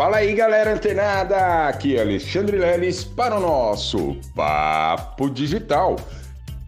Fala 0.00 0.16
aí, 0.16 0.34
galera 0.34 0.72
antenada! 0.72 1.68
Aqui 1.68 1.94
é 1.94 2.00
Alexandre 2.00 2.56
Leles 2.56 3.04
para 3.04 3.36
o 3.36 3.40
nosso 3.40 4.16
Papo 4.34 5.28
Digital. 5.28 5.96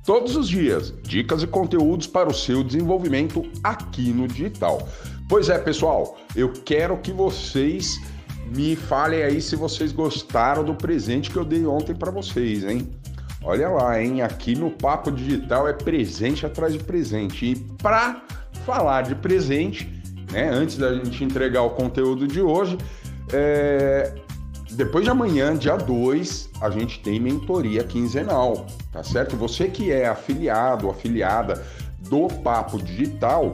Todos 0.04 0.36
os 0.36 0.46
dias, 0.46 0.92
dicas 1.02 1.42
e 1.42 1.46
conteúdos 1.46 2.06
para 2.06 2.28
o 2.28 2.34
seu 2.34 2.62
desenvolvimento 2.62 3.42
aqui 3.64 4.12
no 4.12 4.28
digital. 4.28 4.86
Pois 5.30 5.48
é, 5.48 5.56
pessoal, 5.56 6.18
eu 6.36 6.52
quero 6.52 6.98
que 6.98 7.10
vocês 7.10 7.98
me 8.54 8.76
falem 8.76 9.22
aí 9.22 9.40
se 9.40 9.56
vocês 9.56 9.92
gostaram 9.92 10.62
do 10.62 10.74
presente 10.74 11.30
que 11.30 11.38
eu 11.38 11.44
dei 11.46 11.64
ontem 11.64 11.94
para 11.94 12.10
vocês, 12.10 12.62
hein? 12.64 12.86
Olha 13.42 13.70
lá, 13.70 13.98
hein? 13.98 14.20
Aqui 14.20 14.54
no 14.54 14.70
Papo 14.72 15.10
Digital 15.10 15.66
é 15.66 15.72
presente 15.72 16.44
atrás 16.44 16.74
de 16.74 16.80
presente. 16.80 17.52
E 17.52 17.56
para 17.82 18.26
falar 18.66 19.04
de 19.04 19.14
presente, 19.14 19.90
né, 20.30 20.50
antes 20.50 20.76
da 20.76 20.94
gente 20.96 21.24
entregar 21.24 21.62
o 21.62 21.70
conteúdo 21.70 22.28
de 22.28 22.42
hoje, 22.42 22.76
é, 23.32 24.12
depois 24.72 25.04
de 25.04 25.10
amanhã, 25.10 25.56
dia 25.56 25.76
2, 25.76 26.50
a 26.60 26.70
gente 26.70 27.00
tem 27.00 27.20
mentoria 27.20 27.84
quinzenal, 27.84 28.66
tá 28.90 29.02
certo? 29.02 29.36
Você 29.36 29.68
que 29.68 29.92
é 29.92 30.06
afiliado, 30.06 30.88
afiliada 30.88 31.62
do 32.08 32.28
Papo 32.28 32.82
Digital, 32.82 33.52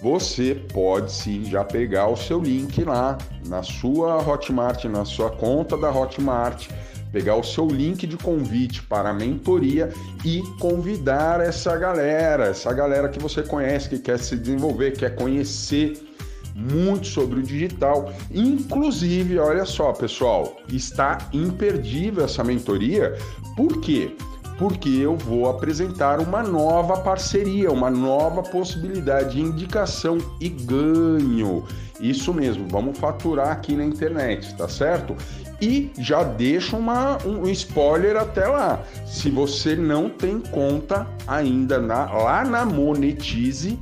você 0.00 0.60
pode 0.72 1.12
sim 1.12 1.44
já 1.44 1.64
pegar 1.64 2.08
o 2.08 2.16
seu 2.16 2.40
link 2.40 2.82
lá 2.84 3.18
na 3.46 3.62
sua 3.62 4.16
Hotmart, 4.18 4.84
na 4.84 5.04
sua 5.04 5.30
conta 5.30 5.76
da 5.76 5.90
Hotmart, 5.90 6.68
pegar 7.12 7.36
o 7.36 7.42
seu 7.42 7.66
link 7.66 8.06
de 8.06 8.16
convite 8.16 8.82
para 8.82 9.10
a 9.10 9.14
mentoria 9.14 9.90
e 10.24 10.42
convidar 10.58 11.40
essa 11.40 11.76
galera, 11.76 12.46
essa 12.46 12.72
galera 12.72 13.08
que 13.08 13.18
você 13.18 13.42
conhece, 13.42 13.88
que 13.88 13.98
quer 13.98 14.18
se 14.18 14.36
desenvolver, 14.36 14.92
quer 14.92 15.14
conhecer 15.14 16.11
muito 16.54 17.06
sobre 17.06 17.40
o 17.40 17.42
digital. 17.42 18.12
Inclusive, 18.30 19.38
olha 19.38 19.64
só, 19.64 19.92
pessoal, 19.92 20.56
está 20.68 21.18
imperdível 21.32 22.24
essa 22.24 22.44
mentoria. 22.44 23.16
Por 23.56 23.80
quê? 23.80 24.14
Porque 24.58 24.88
eu 24.88 25.16
vou 25.16 25.48
apresentar 25.48 26.20
uma 26.20 26.42
nova 26.42 26.98
parceria, 26.98 27.70
uma 27.70 27.90
nova 27.90 28.42
possibilidade 28.42 29.36
de 29.36 29.40
indicação 29.40 30.18
e 30.40 30.48
ganho. 30.48 31.64
Isso 32.00 32.34
mesmo, 32.34 32.66
vamos 32.68 32.98
faturar 32.98 33.50
aqui 33.50 33.74
na 33.74 33.84
internet, 33.84 34.54
tá 34.56 34.68
certo? 34.68 35.16
E 35.60 35.92
já 35.96 36.24
deixo 36.24 36.76
uma, 36.76 37.16
um 37.24 37.48
spoiler 37.48 38.16
até 38.16 38.48
lá. 38.48 38.82
Se 39.06 39.30
você 39.30 39.76
não 39.76 40.10
tem 40.10 40.40
conta 40.40 41.06
ainda 41.26 41.80
na, 41.80 42.12
lá 42.12 42.44
na 42.44 42.64
Monetize, 42.64 43.78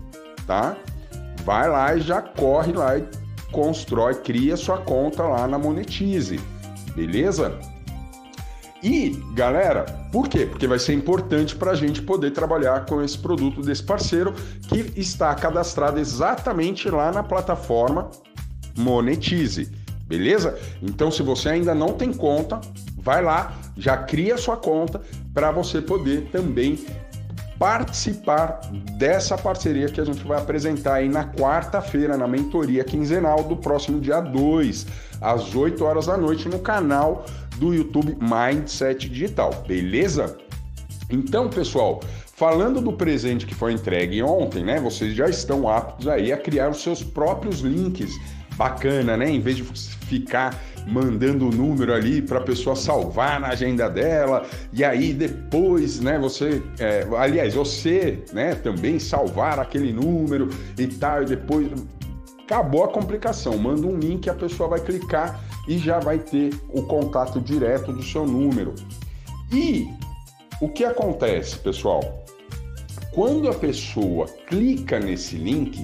tá? 0.47 0.77
Vai 1.45 1.69
lá 1.69 1.95
e 1.95 2.01
já 2.01 2.21
corre 2.21 2.73
lá 2.73 2.99
e 2.99 3.05
constrói, 3.53 4.15
cria 4.15 4.57
sua 4.57 4.79
conta 4.79 5.23
lá 5.23 5.47
na 5.47 5.59
Monetize, 5.59 6.41
beleza? 6.95 7.59
E, 8.83 9.11
galera, 9.35 9.85
por 10.11 10.29
quê? 10.29 10.47
Porque 10.47 10.67
vai 10.67 10.79
ser 10.79 10.95
importante 10.95 11.55
para 11.55 11.73
a 11.73 11.75
gente 11.75 12.01
poder 12.01 12.31
trabalhar 12.31 12.87
com 12.87 13.03
esse 13.03 13.19
produto 13.19 13.61
desse 13.61 13.83
parceiro 13.83 14.33
que 14.69 14.93
está 14.97 15.35
cadastrado 15.35 15.99
exatamente 15.99 16.89
lá 16.89 17.13
na 17.13 17.23
plataforma 17.23 18.11
Monetize, 18.79 19.71
beleza? 20.07 20.59
Então, 20.83 21.11
se 21.11 21.23
você 21.23 21.51
ainda 21.51 21.75
não 21.75 21.93
tem 21.93 22.11
conta, 22.11 22.59
vai 22.97 23.23
lá, 23.23 23.53
já 23.77 23.99
cria 23.99 24.39
sua 24.39 24.57
conta 24.57 25.03
para 25.35 25.51
você 25.51 25.83
poder 25.83 26.31
também 26.33 26.79
participar 27.61 28.59
dessa 28.97 29.37
parceria 29.37 29.87
que 29.91 30.01
a 30.01 30.05
gente 30.05 30.25
vai 30.25 30.39
apresentar 30.39 30.95
aí 30.95 31.11
na 31.11 31.27
quarta-feira, 31.27 32.17
na 32.17 32.27
mentoria 32.27 32.83
quinzenal 32.83 33.43
do 33.43 33.55
próximo 33.55 34.01
dia 34.01 34.19
2, 34.19 34.87
às 35.21 35.55
8 35.55 35.85
horas 35.85 36.07
da 36.07 36.17
noite, 36.17 36.49
no 36.49 36.59
canal 36.61 37.27
do 37.59 37.75
YouTube 37.75 38.17
Mindset 38.19 39.11
Digital, 39.11 39.51
beleza? 39.69 40.39
Então, 41.11 41.51
pessoal, 41.51 42.01
falando 42.35 42.81
do 42.81 42.95
presente 42.95 43.45
que 43.45 43.55
foi 43.55 43.75
entregue 43.75 44.23
ontem, 44.23 44.65
né? 44.65 44.81
Vocês 44.81 45.15
já 45.15 45.29
estão 45.29 45.69
aptos 45.69 46.09
aí 46.09 46.33
a 46.33 46.39
criar 46.39 46.71
os 46.71 46.83
seus 46.83 47.03
próprios 47.03 47.61
links. 47.61 48.19
Bacana, 48.61 49.17
né? 49.17 49.31
Em 49.31 49.41
vez 49.41 49.57
de 49.57 49.65
ficar 49.65 50.55
mandando 50.87 51.49
o 51.49 51.51
número 51.51 51.95
ali 51.95 52.21
para 52.21 52.41
a 52.41 52.43
pessoa 52.43 52.77
salvar 52.77 53.41
na 53.41 53.49
agenda 53.49 53.89
dela 53.89 54.47
e 54.71 54.85
aí 54.85 55.15
depois, 55.15 55.99
né, 55.99 56.19
você, 56.19 56.63
é, 56.79 57.07
aliás, 57.17 57.55
você, 57.55 58.23
né, 58.35 58.55
também 58.55 58.99
salvar 58.99 59.59
aquele 59.59 59.95
número 59.95 60.51
e 60.77 60.87
tal, 60.87 61.23
e 61.23 61.25
depois 61.25 61.69
acabou 62.45 62.85
a 62.85 62.89
complicação. 62.89 63.57
Manda 63.57 63.87
um 63.87 63.97
link, 63.97 64.29
a 64.29 64.35
pessoa 64.35 64.69
vai 64.69 64.81
clicar 64.81 65.41
e 65.67 65.79
já 65.79 65.99
vai 65.99 66.19
ter 66.19 66.53
o 66.69 66.83
contato 66.83 67.41
direto 67.41 67.95
do 67.95 68.03
seu 68.03 68.27
número. 68.27 68.75
E 69.51 69.89
o 70.61 70.69
que 70.69 70.85
acontece, 70.85 71.57
pessoal? 71.57 72.27
Quando 73.15 73.49
a 73.49 73.55
pessoa 73.55 74.27
clica 74.47 75.01
nesse 75.01 75.37
link 75.37 75.83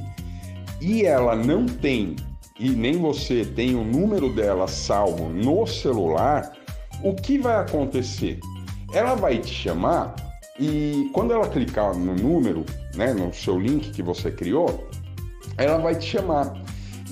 e 0.78 1.06
ela 1.06 1.34
não 1.34 1.65
tem 1.65 2.16
e 2.59 2.71
nem 2.71 2.99
você 2.99 3.44
tem 3.44 3.75
o 3.75 3.84
número 3.84 4.33
dela 4.34 4.67
salvo 4.67 5.28
no 5.28 5.67
celular, 5.67 6.53
o 7.03 7.15
que 7.15 7.39
vai 7.39 7.56
acontecer? 7.56 8.41
Ela 8.93 9.15
vai 9.15 9.39
te 9.39 9.53
chamar 9.53 10.15
e 10.59 11.11
quando 11.12 11.33
ela 11.33 11.49
clicar 11.49 11.95
no 11.95 12.15
número, 12.15 12.65
né, 12.95 13.12
no 13.12 13.33
seu 13.33 13.59
link 13.59 13.91
que 13.91 14.03
você 14.03 14.31
criou, 14.31 14.89
ela 15.59 15.78
vai 15.78 15.95
te 15.95 16.06
chamar 16.06 16.55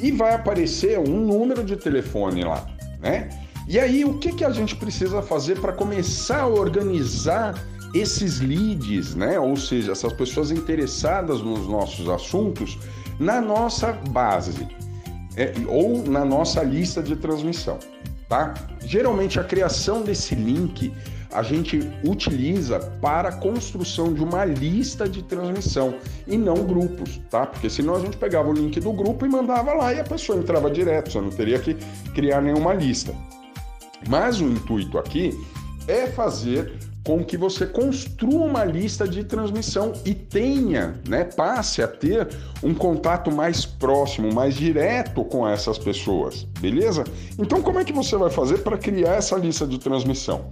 e 0.00 0.10
vai 0.10 0.34
aparecer 0.34 0.98
um 0.98 1.20
número 1.20 1.62
de 1.62 1.76
telefone 1.76 2.42
lá, 2.42 2.66
né? 3.00 3.28
E 3.68 3.78
aí 3.78 4.04
o 4.04 4.18
que, 4.18 4.32
que 4.32 4.44
a 4.44 4.50
gente 4.50 4.76
precisa 4.76 5.22
fazer 5.22 5.58
para 5.60 5.72
começar 5.72 6.42
a 6.42 6.46
organizar 6.46 7.54
esses 7.94 8.40
leads, 8.40 9.14
né? 9.14 9.38
Ou 9.38 9.56
seja, 9.56 9.92
essas 9.92 10.12
pessoas 10.12 10.50
interessadas 10.50 11.40
nos 11.40 11.66
nossos 11.68 12.08
assuntos 12.08 12.78
na 13.18 13.40
nossa 13.40 13.92
base 14.10 14.66
é, 15.36 15.52
ou 15.66 16.04
na 16.04 16.24
nossa 16.24 16.62
lista 16.62 17.02
de 17.02 17.16
transmissão, 17.16 17.78
tá? 18.28 18.54
Geralmente 18.80 19.38
a 19.38 19.44
criação 19.44 20.02
desse 20.02 20.34
link 20.34 20.92
a 21.32 21.42
gente 21.42 21.80
utiliza 22.06 22.78
para 22.78 23.30
a 23.30 23.32
construção 23.32 24.12
de 24.14 24.22
uma 24.22 24.44
lista 24.44 25.08
de 25.08 25.20
transmissão 25.24 25.96
e 26.28 26.38
não 26.38 26.64
grupos, 26.64 27.20
tá? 27.28 27.44
Porque 27.44 27.68
senão 27.68 27.96
a 27.96 28.00
gente 28.00 28.16
pegava 28.16 28.48
o 28.48 28.52
link 28.52 28.78
do 28.78 28.92
grupo 28.92 29.26
e 29.26 29.28
mandava 29.28 29.74
lá 29.74 29.92
e 29.92 29.98
a 29.98 30.04
pessoa 30.04 30.38
entrava 30.38 30.70
direto, 30.70 31.10
você 31.10 31.20
não 31.20 31.30
teria 31.30 31.58
que 31.58 31.74
criar 32.14 32.40
nenhuma 32.40 32.72
lista. 32.72 33.12
Mas 34.08 34.40
o 34.40 34.44
intuito 34.44 34.96
aqui 34.96 35.36
é 35.88 36.06
fazer 36.06 36.72
com 37.04 37.22
que 37.22 37.36
você 37.36 37.66
construa 37.66 38.46
uma 38.46 38.64
lista 38.64 39.06
de 39.06 39.22
transmissão 39.24 39.92
e 40.06 40.14
tenha, 40.14 40.98
né, 41.06 41.24
passe 41.24 41.82
a 41.82 41.86
ter 41.86 42.28
um 42.62 42.74
contato 42.74 43.30
mais 43.30 43.66
próximo, 43.66 44.32
mais 44.32 44.54
direto 44.54 45.22
com 45.24 45.46
essas 45.46 45.78
pessoas, 45.78 46.44
beleza? 46.60 47.04
Então, 47.38 47.60
como 47.60 47.78
é 47.78 47.84
que 47.84 47.92
você 47.92 48.16
vai 48.16 48.30
fazer 48.30 48.58
para 48.58 48.78
criar 48.78 49.16
essa 49.16 49.36
lista 49.36 49.66
de 49.66 49.78
transmissão? 49.78 50.50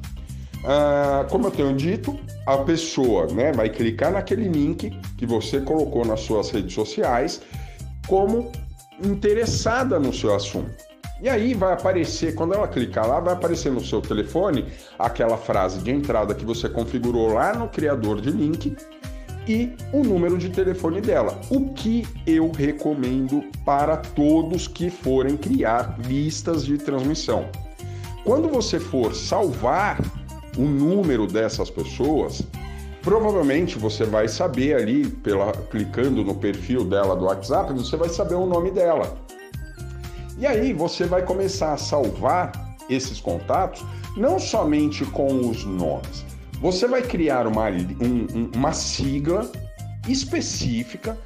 Ah, 0.64 1.26
como 1.30 1.46
eu 1.46 1.50
tenho 1.50 1.74
dito, 1.74 2.18
a 2.46 2.58
pessoa 2.58 3.26
né, 3.32 3.50
vai 3.52 3.70
clicar 3.70 4.12
naquele 4.12 4.46
link 4.46 4.90
que 5.16 5.26
você 5.26 5.60
colocou 5.60 6.04
nas 6.04 6.20
suas 6.20 6.50
redes 6.50 6.74
sociais 6.74 7.40
como 8.06 8.52
interessada 9.02 9.98
no 9.98 10.12
seu 10.12 10.34
assunto. 10.34 10.91
E 11.22 11.28
aí 11.28 11.54
vai 11.54 11.72
aparecer, 11.72 12.34
quando 12.34 12.52
ela 12.52 12.66
clicar 12.66 13.06
lá, 13.06 13.20
vai 13.20 13.34
aparecer 13.34 13.70
no 13.70 13.80
seu 13.80 14.02
telefone 14.02 14.66
aquela 14.98 15.36
frase 15.36 15.78
de 15.78 15.92
entrada 15.92 16.34
que 16.34 16.44
você 16.44 16.68
configurou 16.68 17.32
lá 17.32 17.54
no 17.54 17.68
criador 17.68 18.20
de 18.20 18.28
link 18.28 18.76
e 19.46 19.72
o 19.92 20.02
número 20.02 20.36
de 20.36 20.50
telefone 20.50 21.00
dela. 21.00 21.40
O 21.48 21.72
que 21.74 22.04
eu 22.26 22.50
recomendo 22.50 23.44
para 23.64 23.96
todos 23.98 24.66
que 24.66 24.90
forem 24.90 25.36
criar 25.36 25.96
listas 26.00 26.66
de 26.66 26.76
transmissão. 26.76 27.46
Quando 28.25 28.48
você 28.48 28.80
for 28.80 29.14
salvar 29.14 30.00
o 30.58 30.62
número 30.62 31.28
dessas 31.28 31.70
pessoas, 31.70 32.42
provavelmente 33.00 33.78
você 33.78 34.04
vai 34.04 34.26
saber 34.26 34.75
ali, 34.75 35.06
pela, 35.06 35.52
clicando 35.52 36.25
no 36.25 36.34
perfil 36.34 36.84
dela 36.84 37.14
do 37.14 37.26
WhatsApp, 37.26 37.72
você 37.75 37.96
vai 37.96 38.08
saber 38.08 38.34
o 38.34 38.44
nome 38.44 38.72
dela. 38.72 39.21
E 40.42 40.46
aí 40.46 40.72
você 40.72 41.04
vai 41.04 41.22
começar 41.22 41.72
a 41.72 41.76
salvar 41.76 42.50
esses 42.90 43.20
contatos 43.20 43.84
não 44.16 44.40
somente 44.40 45.04
com 45.04 45.48
os 45.48 45.64
nomes. 45.64 46.24
Você 46.60 46.88
vai 46.88 47.00
criar 47.00 47.46
uma, 47.46 47.68
um, 47.70 48.50
uma 48.52 48.72
sigla 48.72 49.48
específica 50.08 51.16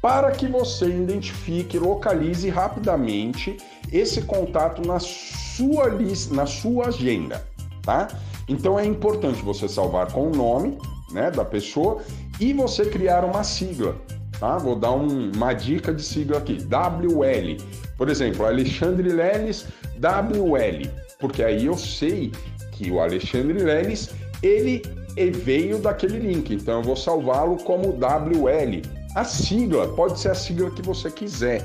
para 0.00 0.30
que 0.30 0.48
você 0.48 0.86
identifique, 0.86 1.78
localize 1.78 2.48
rapidamente 2.48 3.58
esse 3.92 4.22
contato 4.22 4.80
na 4.80 4.98
sua 4.98 5.88
lista, 5.88 6.34
na 6.34 6.46
sua 6.46 6.86
agenda, 6.86 7.46
tá? 7.82 8.08
Então 8.48 8.78
é 8.80 8.86
importante 8.86 9.42
você 9.42 9.68
salvar 9.68 10.10
com 10.12 10.28
o 10.28 10.34
nome, 10.34 10.78
né, 11.10 11.30
da 11.30 11.44
pessoa 11.44 12.00
e 12.40 12.54
você 12.54 12.86
criar 12.86 13.22
uma 13.22 13.44
sigla, 13.44 13.94
tá? 14.40 14.56
Vou 14.56 14.74
dar 14.74 14.92
um, 14.92 15.30
uma 15.30 15.52
dica 15.52 15.92
de 15.92 16.02
sigla 16.02 16.38
aqui, 16.38 16.54
WL. 16.54 17.82
Por 18.02 18.10
exemplo, 18.10 18.44
Alexandre 18.44 19.08
Leles 19.08 19.64
WL, 20.00 20.90
porque 21.20 21.40
aí 21.40 21.66
eu 21.66 21.78
sei 21.78 22.32
que 22.72 22.90
o 22.90 22.98
Alexandre 22.98 23.62
Leles, 23.62 24.10
ele 24.42 24.82
veio 25.44 25.78
daquele 25.78 26.18
link, 26.18 26.52
então 26.52 26.80
eu 26.80 26.82
vou 26.82 26.96
salvá-lo 26.96 27.58
como 27.58 27.90
WL. 27.90 28.82
A 29.14 29.22
sigla 29.22 29.86
pode 29.94 30.18
ser 30.18 30.32
a 30.32 30.34
sigla 30.34 30.68
que 30.72 30.82
você 30.82 31.12
quiser, 31.12 31.62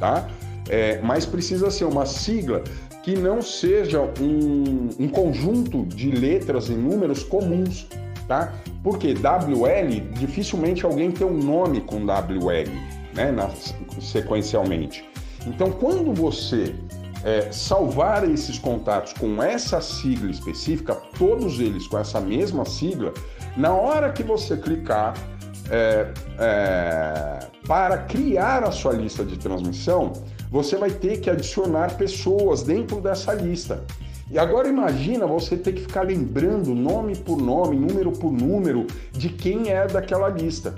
tá? 0.00 0.26
É, 0.70 1.02
mas 1.02 1.26
precisa 1.26 1.70
ser 1.70 1.84
uma 1.84 2.06
sigla 2.06 2.64
que 3.02 3.14
não 3.14 3.42
seja 3.42 4.00
um, 4.18 4.88
um 4.98 5.06
conjunto 5.06 5.84
de 5.84 6.10
letras 6.12 6.70
e 6.70 6.72
números 6.72 7.22
comuns, 7.24 7.86
tá? 8.26 8.54
Porque 8.82 9.12
WL, 9.12 10.00
dificilmente 10.18 10.86
alguém 10.86 11.10
tem 11.10 11.26
um 11.26 11.36
nome 11.36 11.82
com 11.82 12.06
WL, 12.06 12.70
né, 13.14 13.30
na, 13.30 13.50
sequencialmente. 14.00 15.04
Então, 15.46 15.70
quando 15.72 16.12
você 16.12 16.74
é, 17.22 17.50
salvar 17.52 18.28
esses 18.28 18.58
contatos 18.58 19.12
com 19.14 19.42
essa 19.42 19.80
sigla 19.80 20.30
específica, 20.30 20.94
todos 21.18 21.58
eles 21.60 21.86
com 21.86 21.98
essa 21.98 22.20
mesma 22.20 22.64
sigla, 22.64 23.12
na 23.56 23.72
hora 23.72 24.12
que 24.12 24.22
você 24.22 24.56
clicar 24.56 25.14
é, 25.70 26.12
é, 26.38 27.38
para 27.66 27.98
criar 27.98 28.64
a 28.64 28.70
sua 28.70 28.92
lista 28.92 29.24
de 29.24 29.38
transmissão, 29.38 30.12
você 30.50 30.76
vai 30.76 30.90
ter 30.90 31.20
que 31.20 31.30
adicionar 31.30 31.96
pessoas 31.96 32.62
dentro 32.62 33.00
dessa 33.00 33.32
lista. 33.32 33.82
E 34.30 34.38
agora 34.38 34.68
imagina 34.68 35.26
você 35.26 35.56
ter 35.56 35.72
que 35.72 35.82
ficar 35.82 36.02
lembrando 36.02 36.74
nome 36.74 37.16
por 37.16 37.40
nome, 37.40 37.76
número 37.76 38.12
por 38.12 38.32
número 38.32 38.86
de 39.12 39.28
quem 39.28 39.70
é 39.70 39.86
daquela 39.86 40.28
lista. 40.28 40.74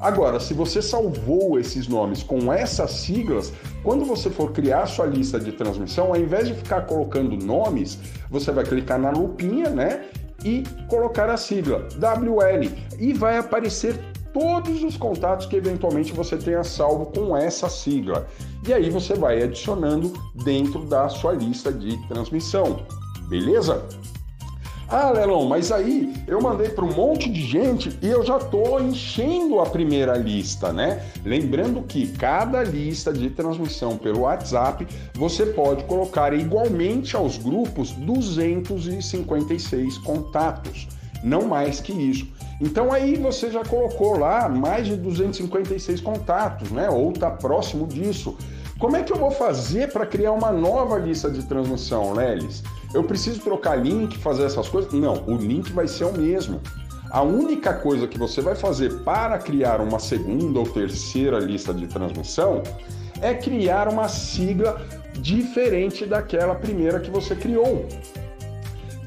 Agora, 0.00 0.40
se 0.40 0.54
você 0.54 0.80
salvou 0.80 1.58
esses 1.58 1.86
nomes 1.86 2.22
com 2.22 2.50
essas 2.50 2.90
siglas, 2.92 3.52
quando 3.82 4.04
você 4.06 4.30
for 4.30 4.50
criar 4.52 4.86
sua 4.86 5.04
lista 5.04 5.38
de 5.38 5.52
transmissão, 5.52 6.06
ao 6.06 6.16
invés 6.16 6.48
de 6.48 6.54
ficar 6.54 6.86
colocando 6.86 7.36
nomes, 7.36 7.98
você 8.30 8.50
vai 8.50 8.64
clicar 8.64 8.98
na 8.98 9.10
lupinha, 9.10 9.68
né? 9.68 10.06
E 10.42 10.64
colocar 10.88 11.28
a 11.28 11.36
sigla 11.36 11.86
WL 11.98 12.70
e 12.98 13.12
vai 13.12 13.36
aparecer 13.36 14.00
todos 14.32 14.82
os 14.82 14.96
contatos 14.96 15.44
que 15.44 15.56
eventualmente 15.56 16.14
você 16.14 16.38
tenha 16.38 16.64
salvo 16.64 17.06
com 17.06 17.36
essa 17.36 17.68
sigla. 17.68 18.26
E 18.66 18.72
aí 18.72 18.88
você 18.88 19.14
vai 19.14 19.42
adicionando 19.42 20.14
dentro 20.44 20.86
da 20.86 21.10
sua 21.10 21.32
lista 21.32 21.70
de 21.70 21.96
transmissão. 22.08 22.86
Beleza? 23.28 23.86
Ah, 24.92 25.10
Lelão, 25.10 25.46
mas 25.46 25.70
aí 25.70 26.12
eu 26.26 26.42
mandei 26.42 26.70
para 26.70 26.84
um 26.84 26.92
monte 26.92 27.30
de 27.30 27.42
gente 27.42 27.96
e 28.02 28.08
eu 28.08 28.24
já 28.24 28.38
estou 28.38 28.82
enchendo 28.82 29.60
a 29.60 29.66
primeira 29.66 30.16
lista, 30.16 30.72
né? 30.72 31.00
Lembrando 31.24 31.80
que 31.82 32.08
cada 32.08 32.64
lista 32.64 33.12
de 33.12 33.30
transmissão 33.30 33.96
pelo 33.96 34.22
WhatsApp 34.22 34.84
você 35.14 35.46
pode 35.46 35.84
colocar 35.84 36.34
igualmente 36.34 37.14
aos 37.14 37.38
grupos 37.38 37.92
256 37.92 39.96
contatos, 39.98 40.88
não 41.22 41.42
mais 41.42 41.80
que 41.80 41.92
isso. 41.92 42.26
Então 42.60 42.92
aí 42.92 43.14
você 43.14 43.48
já 43.48 43.64
colocou 43.64 44.18
lá 44.18 44.48
mais 44.48 44.88
de 44.88 44.96
256 44.96 46.00
contatos, 46.00 46.68
né? 46.72 46.90
Ou 46.90 47.12
está 47.12 47.30
próximo 47.30 47.86
disso. 47.86 48.36
Como 48.80 48.96
é 48.96 49.04
que 49.04 49.12
eu 49.12 49.18
vou 49.18 49.30
fazer 49.30 49.92
para 49.92 50.04
criar 50.04 50.32
uma 50.32 50.50
nova 50.50 50.98
lista 50.98 51.30
de 51.30 51.44
transmissão, 51.44 52.12
Lelis? 52.12 52.64
Eu 52.92 53.04
preciso 53.04 53.40
trocar 53.40 53.76
link, 53.76 54.18
fazer 54.18 54.44
essas 54.44 54.68
coisas? 54.68 54.92
Não, 54.92 55.24
o 55.26 55.36
link 55.36 55.72
vai 55.72 55.86
ser 55.86 56.04
o 56.04 56.12
mesmo. 56.12 56.60
A 57.10 57.22
única 57.22 57.74
coisa 57.74 58.06
que 58.06 58.18
você 58.18 58.40
vai 58.40 58.54
fazer 58.54 59.00
para 59.00 59.38
criar 59.38 59.80
uma 59.80 59.98
segunda 59.98 60.60
ou 60.60 60.66
terceira 60.66 61.38
lista 61.38 61.74
de 61.74 61.86
transmissão 61.86 62.62
é 63.20 63.34
criar 63.34 63.88
uma 63.88 64.08
sigla 64.08 64.80
diferente 65.18 66.06
daquela 66.06 66.54
primeira 66.54 67.00
que 67.00 67.10
você 67.10 67.34
criou 67.34 67.86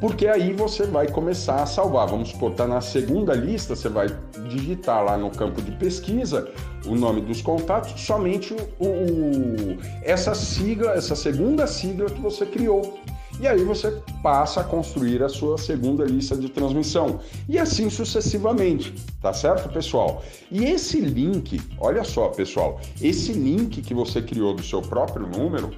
porque 0.04 0.28
aí 0.28 0.52
você 0.52 0.86
vai 0.86 1.08
começar 1.08 1.64
a 1.64 1.66
salvar. 1.66 2.10
Vamos 2.10 2.32
supor, 2.32 2.52
está 2.52 2.68
na 2.68 2.82
segunda 2.82 3.34
lista, 3.34 3.74
você 3.74 3.88
vai 3.88 4.08
digitar 4.50 5.02
lá 5.02 5.18
no 5.18 5.30
campo 5.30 5.62
de 5.62 5.72
pesquisa 5.72 6.52
o 6.86 6.94
nome 6.94 7.22
dos 7.22 7.42
contatos, 7.42 8.02
somente 8.02 8.54
o, 8.54 8.86
o, 8.86 9.78
essa 10.02 10.36
sigla, 10.36 10.92
essa 10.92 11.16
segunda 11.16 11.66
sigla 11.66 12.10
que 12.10 12.20
você 12.20 12.46
criou. 12.46 13.00
E 13.40 13.48
aí 13.48 13.64
você 13.64 14.02
passa 14.22 14.62
a 14.62 14.64
construir 14.64 15.24
a 15.24 15.30
sua 15.30 15.58
segunda 15.58 16.06
lista 16.06 16.36
de 16.36 16.50
transmissão. 16.50 17.20
E 17.50 17.58
assim 17.58 17.90
sucessivamente, 17.90 18.94
tá 19.22 19.34
certo, 19.34 19.70
pessoal? 19.70 20.24
E 20.52 20.66
esse 20.66 21.00
link, 21.00 21.60
olha 21.80 22.04
só, 22.04 22.30
pessoal, 22.30 22.80
esse 23.02 23.34
link 23.34 23.82
que 23.82 23.94
você 23.94 24.22
criou 24.22 24.54
do 24.54 24.64
seu 24.64 24.82
próprio 24.82 25.28
número, 25.28 25.72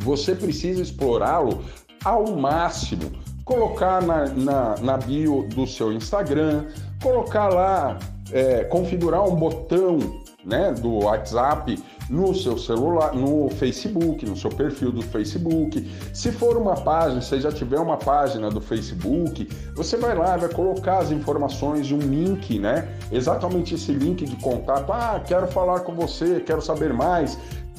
você 0.00 0.34
precisa 0.34 0.82
explorá-lo 0.82 1.64
ao 2.04 2.36
máximo 2.36 3.10
colocar 3.46 4.02
na, 4.02 4.26
na, 4.26 4.74
na 4.82 4.96
bio 4.98 5.46
do 5.54 5.66
seu 5.66 5.92
Instagram, 5.92 6.66
colocar 7.00 7.48
lá, 7.48 7.96
é, 8.32 8.64
configurar 8.64 9.24
um 9.24 9.36
botão 9.36 9.98
né, 10.44 10.72
do 10.72 11.04
WhatsApp 11.04 11.82
no 12.08 12.34
seu 12.34 12.56
celular, 12.56 13.14
no 13.14 13.48
Facebook, 13.50 14.24
no 14.24 14.36
seu 14.36 14.50
perfil 14.50 14.92
do 14.92 15.02
Facebook. 15.02 15.88
Se 16.12 16.30
for 16.30 16.56
uma 16.56 16.74
página, 16.74 17.20
se 17.20 17.40
já 17.40 17.50
tiver 17.50 17.80
uma 17.80 17.96
página 17.96 18.50
do 18.50 18.60
Facebook, 18.60 19.48
você 19.74 19.96
vai 19.96 20.16
lá, 20.16 20.36
vai 20.36 20.48
colocar 20.48 20.98
as 20.98 21.10
informações 21.10 21.90
um 21.90 21.98
link, 21.98 22.58
né? 22.58 22.88
Exatamente 23.10 23.74
esse 23.74 23.92
link 23.92 24.24
de 24.24 24.36
contato. 24.36 24.92
Ah, 24.92 25.20
quero 25.26 25.46
falar 25.48 25.80
com 25.80 25.94
você, 25.94 26.40
quero 26.40 26.62
saber 26.62 26.92
mais. 26.92 27.38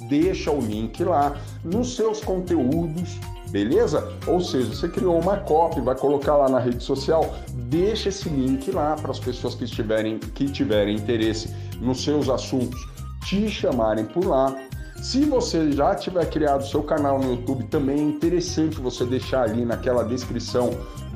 Deixa 0.09 0.51
o 0.51 0.59
link 0.59 1.03
lá 1.03 1.35
nos 1.63 1.95
seus 1.95 2.21
conteúdos 2.21 3.17
beleza? 3.49 4.11
Ou 4.27 4.41
seja, 4.41 4.67
você 4.67 4.89
criou 4.89 5.19
uma 5.19 5.37
copy, 5.37 5.79
vai 5.81 5.95
colocar 5.95 6.35
lá 6.35 6.49
na 6.49 6.59
rede 6.59 6.83
social, 6.83 7.33
deixa 7.53 8.09
esse 8.09 8.27
link 8.27 8.69
lá 8.71 8.95
para 8.95 9.11
as 9.11 9.19
pessoas 9.19 9.55
que 9.55 9.63
estiverem 9.63 10.19
que 10.19 10.45
tiverem 10.51 10.95
interesse 10.95 11.53
nos 11.79 12.03
seus 12.03 12.29
assuntos 12.29 12.96
te 13.27 13.49
chamarem 13.49 14.05
por 14.05 14.25
lá. 14.25 14.55
Se 15.01 15.25
você 15.25 15.71
já 15.71 15.93
tiver 15.93 16.25
criado 16.27 16.65
seu 16.65 16.81
canal 16.81 17.19
no 17.19 17.31
YouTube, 17.31 17.65
também 17.65 17.99
é 17.99 18.01
interessante 18.01 18.79
você 18.79 19.05
deixar 19.05 19.43
ali 19.43 19.63
naquela 19.63 20.03
descrição 20.03 20.71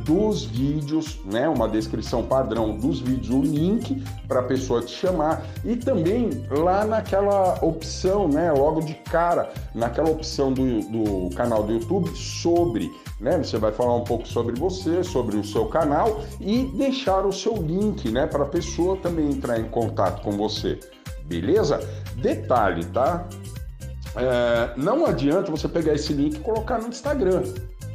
dos 0.06 0.44
vídeos, 0.44 1.20
né, 1.26 1.48
uma 1.48 1.68
descrição 1.68 2.24
padrão 2.24 2.76
dos 2.78 3.00
vídeos, 3.00 3.30
o 3.30 3.42
link 3.42 4.04
para 4.28 4.42
a 4.42 4.44
pessoa 4.44 4.82
te 4.82 4.92
chamar. 4.92 5.44
E 5.64 5.76
também 5.76 6.30
lá 6.50 6.86
naquela 6.86 7.58
opção, 7.64 8.28
né, 8.28 8.52
logo 8.52 8.82
de 8.82 8.94
cara, 8.94 9.52
naquela 9.74 10.10
opção 10.10 10.52
do, 10.52 10.82
do 10.82 11.36
canal 11.36 11.64
do 11.64 11.74
YouTube 11.74 12.10
sobre, 12.16 12.92
né, 13.20 13.38
você 13.38 13.58
vai 13.58 13.72
falar 13.72 13.96
um 13.96 14.04
pouco 14.04 14.28
sobre 14.28 14.60
você, 14.60 15.04
sobre 15.04 15.38
o 15.38 15.44
seu 15.44 15.66
canal 15.66 16.22
e 16.40 16.66
deixar 16.76 17.26
o 17.26 17.32
seu 17.32 17.56
link, 17.56 18.10
né, 18.12 18.28
para 18.28 18.44
a 18.44 18.48
pessoa 18.48 18.98
também 18.98 19.30
entrar 19.30 19.60
em 19.60 19.70
contato 19.70 20.22
com 20.24 20.32
você, 20.32 20.80
beleza? 21.26 21.80
Detalhe, 22.16 22.86
tá? 22.86 23.28
É, 24.16 24.72
não 24.78 25.06
adianta 25.06 25.50
você 25.50 25.68
pegar 25.68 25.94
esse 25.94 26.14
link 26.14 26.36
e 26.36 26.40
colocar 26.40 26.80
no 26.80 26.88
Instagram 26.88 27.44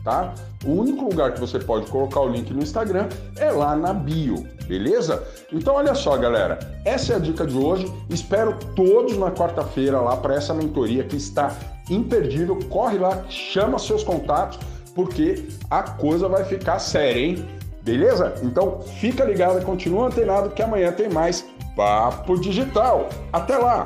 tá? 0.07 0.33
O 0.65 0.71
único 0.71 1.05
lugar 1.05 1.35
que 1.35 1.41
você 1.41 1.59
pode 1.59 1.91
colocar 1.91 2.21
o 2.21 2.29
link 2.29 2.55
no 2.55 2.63
Instagram 2.63 3.09
é 3.37 3.51
lá 3.51 3.75
na 3.75 3.93
bio, 3.93 4.47
beleza? 4.69 5.27
Então 5.53 5.75
olha 5.75 5.97
só, 5.97 6.17
galera, 6.17 6.61
essa 6.85 7.15
é 7.15 7.17
a 7.17 7.19
dica 7.19 7.45
de 7.45 7.57
hoje. 7.57 7.93
Espero 8.09 8.57
todos 8.77 9.19
na 9.19 9.33
quarta-feira 9.33 10.01
lá 10.01 10.17
para 10.17 10.37
essa 10.37 10.55
mentoria 10.55 11.03
que 11.03 11.17
está 11.17 11.53
imperdível. 11.91 12.57
Corre 12.71 12.99
lá, 12.99 13.25
chama 13.29 13.81
seus 13.81 14.05
contatos, 14.05 14.61
porque 14.95 15.49
a 15.69 15.83
coisa 15.83 16.29
vai 16.29 16.45
ficar 16.45 16.79
séria, 16.79 17.21
hein? 17.21 17.45
Beleza? 17.83 18.35
Então 18.45 18.81
fica 19.01 19.25
ligado, 19.25 19.61
continua 19.65 20.07
antenado 20.07 20.51
que 20.51 20.63
amanhã 20.63 20.93
tem 20.93 21.09
mais 21.09 21.45
Papo 21.77 22.41
Digital. 22.41 23.09
Até 23.33 23.59
lá! 23.59 23.85